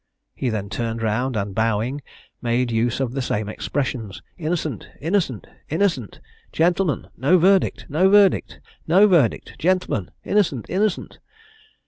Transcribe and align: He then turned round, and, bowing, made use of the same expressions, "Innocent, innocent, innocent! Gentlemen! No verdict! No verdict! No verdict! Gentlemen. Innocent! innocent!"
He 0.33 0.49
then 0.49 0.67
turned 0.71 1.03
round, 1.03 1.35
and, 1.37 1.53
bowing, 1.53 2.01
made 2.41 2.71
use 2.71 2.99
of 2.99 3.11
the 3.11 3.21
same 3.21 3.47
expressions, 3.47 4.23
"Innocent, 4.35 4.87
innocent, 4.99 5.45
innocent! 5.69 6.19
Gentlemen! 6.51 7.09
No 7.15 7.37
verdict! 7.37 7.85
No 7.87 8.09
verdict! 8.09 8.59
No 8.87 9.05
verdict! 9.05 9.59
Gentlemen. 9.59 10.09
Innocent! 10.25 10.65
innocent!" 10.71 11.19